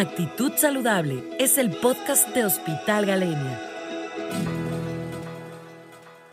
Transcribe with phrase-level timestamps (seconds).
[0.00, 3.60] Actitud Saludable es el podcast de Hospital Galenia.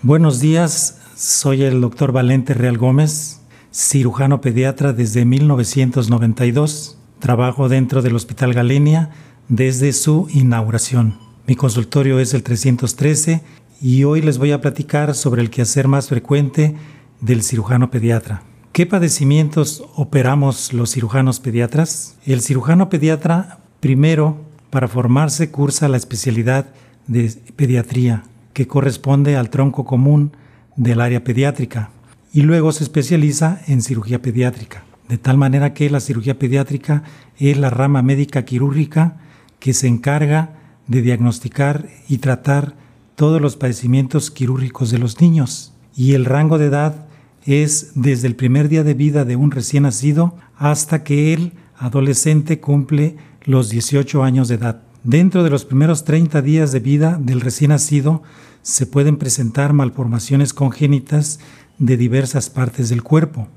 [0.00, 6.96] Buenos días, soy el doctor Valente Real Gómez, cirujano pediatra desde 1992.
[7.18, 9.10] Trabajo dentro del Hospital Galenia
[9.50, 11.18] desde su inauguración.
[11.46, 13.42] Mi consultorio es el 313
[13.82, 16.76] y hoy les voy a platicar sobre el quehacer más frecuente
[17.20, 18.42] del cirujano pediatra.
[18.72, 22.16] ¿Qué padecimientos operamos los cirujanos pediatras?
[22.24, 24.36] El cirujano pediatra primero,
[24.70, 26.66] para formarse, cursa la especialidad
[27.06, 30.32] de pediatría, que corresponde al tronco común
[30.76, 31.90] del área pediátrica,
[32.32, 37.02] y luego se especializa en cirugía pediátrica, de tal manera que la cirugía pediátrica
[37.38, 39.16] es la rama médica quirúrgica
[39.58, 40.50] que se encarga
[40.86, 42.74] de diagnosticar y tratar
[43.16, 47.06] todos los padecimientos quirúrgicos de los niños, y el rango de edad
[47.44, 52.60] es desde el primer día de vida de un recién nacido hasta que el adolescente
[52.60, 54.82] cumple los 18 años de edad.
[55.02, 58.22] Dentro de los primeros 30 días de vida del recién nacido
[58.62, 61.40] se pueden presentar malformaciones congénitas
[61.78, 63.48] de diversas partes del cuerpo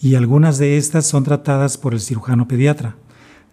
[0.00, 2.96] y algunas de estas son tratadas por el cirujano pediatra,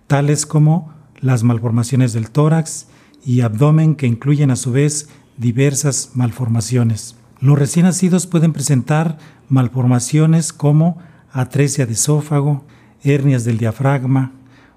[0.07, 2.87] tales como las malformaciones del tórax
[3.23, 7.15] y abdomen que incluyen a su vez diversas malformaciones.
[7.39, 9.17] Los recién nacidos pueden presentar
[9.47, 10.97] malformaciones como
[11.31, 12.65] atresia de esófago,
[13.03, 14.31] hernias del diafragma,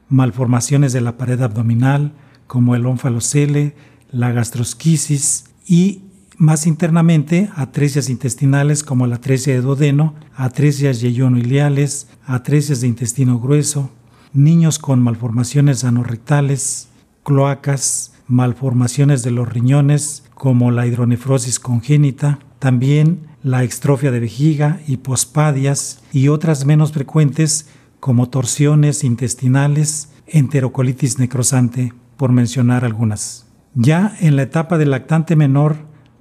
[0.09, 2.13] malformaciones de la pared abdominal
[2.47, 3.75] como el ónfalocele,
[4.11, 6.03] la gastrosquisis y
[6.37, 13.91] más internamente atresias intestinales como la atresia de duodeno, atresias yeyonoileales, atresias de intestino grueso,
[14.33, 16.89] niños con malformaciones anorrectales,
[17.23, 26.01] cloacas, malformaciones de los riñones como la hidronefrosis congénita, también la extrofia de vejiga, hipospadias
[26.13, 27.67] y otras menos frecuentes
[28.05, 33.47] como torsiones intestinales, enterocolitis necrosante, por mencionar algunas.
[33.75, 35.77] Ya en la etapa del lactante menor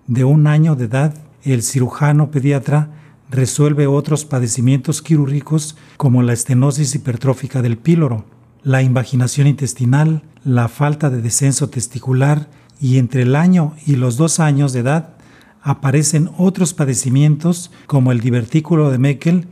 [0.07, 1.13] de un año de edad,
[1.43, 2.89] el cirujano pediatra
[3.29, 8.27] resuelve otros padecimientos quirúrgicos como la estenosis hipertrófica del píloro,
[8.61, 14.39] la invaginación intestinal, la falta de descenso testicular y entre el año y los dos
[14.39, 15.17] años de edad
[15.61, 19.47] aparecen otros padecimientos como el divertículo de Meckel,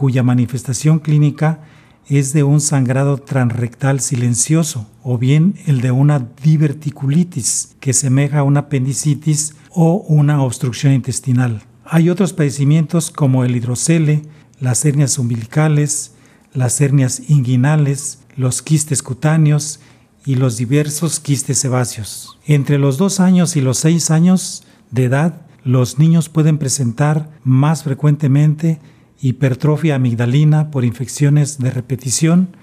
[0.00, 1.60] cuya manifestación clínica
[2.08, 8.42] es de un sangrado transrectal silencioso o bien el de una diverticulitis que semeja a
[8.42, 11.64] una apendicitis o una obstrucción intestinal.
[11.84, 14.22] Hay otros padecimientos como el hidrocele,
[14.58, 16.12] las hernias umbilicales,
[16.54, 19.80] las hernias inguinales, los quistes cutáneos
[20.24, 22.38] y los diversos quistes sebáceos.
[22.46, 27.82] Entre los dos años y los seis años de edad los niños pueden presentar más
[27.82, 28.80] frecuentemente
[29.20, 32.56] hipertrofia amigdalina por infecciones de repetición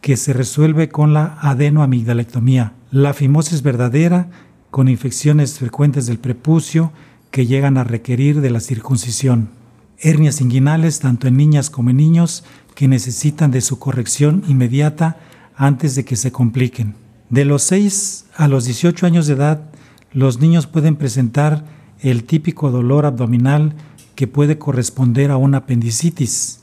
[0.00, 4.28] que se resuelve con la adenoamigdalectomía, la fimosis verdadera
[4.70, 6.92] con infecciones frecuentes del prepucio
[7.30, 9.50] que llegan a requerir de la circuncisión,
[9.98, 12.44] hernias inguinales tanto en niñas como en niños
[12.74, 15.18] que necesitan de su corrección inmediata
[15.56, 16.94] antes de que se compliquen.
[17.30, 19.70] De los 6 a los 18 años de edad,
[20.12, 21.64] los niños pueden presentar
[22.00, 23.74] el típico dolor abdominal
[24.22, 26.60] que puede corresponder a una apendicitis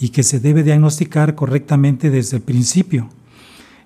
[0.00, 3.10] y que se debe diagnosticar correctamente desde el principio,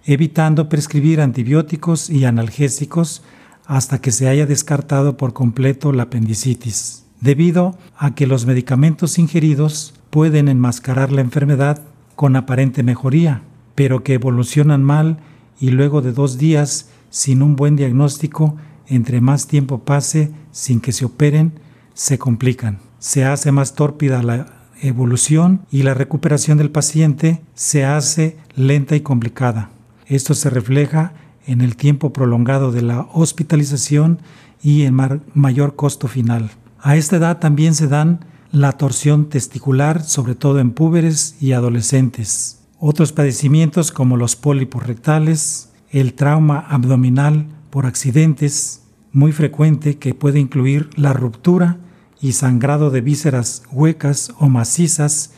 [0.04, 3.24] evitando prescribir antibióticos y analgésicos
[3.66, 9.92] hasta que se haya descartado por completo la apendicitis, debido a que los medicamentos ingeridos
[10.10, 11.82] pueden enmascarar la enfermedad
[12.14, 13.42] con aparente mejoría,
[13.74, 15.18] pero que evolucionan mal
[15.58, 18.54] y luego de dos días sin un buen diagnóstico
[18.86, 21.54] entre más tiempo pase sin que se operen,
[21.92, 22.85] se complican.
[22.98, 24.46] Se hace más tórpida la
[24.82, 29.70] evolución y la recuperación del paciente se hace lenta y complicada.
[30.06, 31.12] Esto se refleja
[31.46, 34.20] en el tiempo prolongado de la hospitalización
[34.62, 34.96] y en
[35.34, 36.50] mayor costo final.
[36.80, 42.60] A esta edad también se dan la torsión testicular, sobre todo en púberes y adolescentes.
[42.78, 48.82] Otros padecimientos como los pólipos rectales, el trauma abdominal por accidentes
[49.12, 51.78] muy frecuente que puede incluir la ruptura
[52.20, 55.32] y sangrado de vísceras huecas o macizas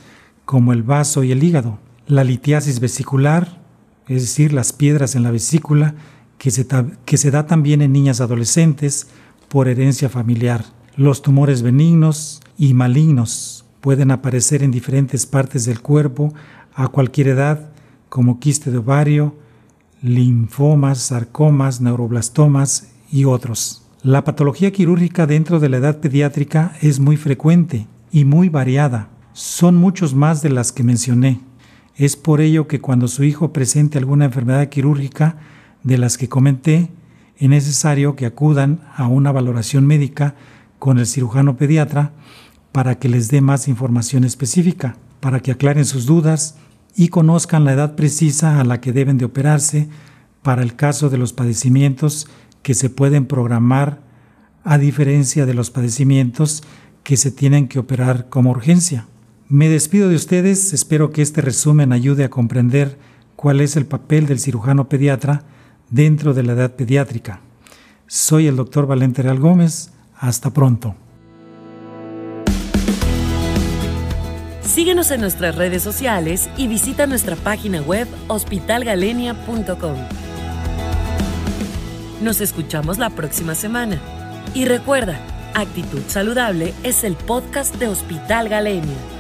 [0.45, 3.61] como el vaso y el hígado, la litiasis vesicular,
[4.07, 5.95] es decir, las piedras en la vesícula,
[6.39, 6.67] que se,
[7.05, 9.09] que se da también en niñas adolescentes
[9.49, 10.65] por herencia familiar.
[10.97, 16.33] Los tumores benignos y malignos pueden aparecer en diferentes partes del cuerpo
[16.75, 17.71] a cualquier edad,
[18.09, 19.35] como quiste de ovario,
[20.01, 23.88] linfomas, sarcomas, neuroblastomas y otros.
[24.05, 29.09] La patología quirúrgica dentro de la edad pediátrica es muy frecuente y muy variada.
[29.33, 31.41] Son muchos más de las que mencioné.
[31.97, 35.39] Es por ello que cuando su hijo presente alguna enfermedad quirúrgica
[35.83, 36.91] de las que comenté,
[37.39, 40.37] es necesario que acudan a una valoración médica
[40.79, 42.13] con el cirujano pediatra
[42.71, 46.57] para que les dé más información específica, para que aclaren sus dudas
[46.95, 49.89] y conozcan la edad precisa a la que deben de operarse
[50.43, 52.29] para el caso de los padecimientos
[52.63, 54.01] que se pueden programar
[54.65, 56.63] a diferencia de los padecimientos
[57.03, 59.07] que se tienen que operar como urgencia.
[59.49, 62.99] Me despido de ustedes, espero que este resumen ayude a comprender
[63.35, 65.45] cuál es el papel del cirujano pediatra
[65.89, 67.41] dentro de la edad pediátrica.
[68.07, 70.95] Soy el doctor Valente Real Gómez, hasta pronto.
[74.61, 80.28] Síguenos en nuestras redes sociales y visita nuestra página web hospitalgalenia.com.
[82.21, 84.01] Nos escuchamos la próxima semana.
[84.55, 85.21] Y recuerda,
[85.55, 89.18] Actitud Saludable es el podcast de Hospital Galenia.